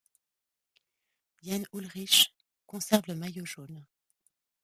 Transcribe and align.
Jan 1.43 1.63
Ullrich 1.75 2.33
conserve 2.65 3.03
le 3.09 3.13
Maillot 3.13 3.45
jaune. 3.45 3.85